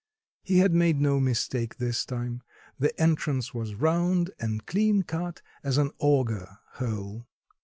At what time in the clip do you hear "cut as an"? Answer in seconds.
5.03-5.91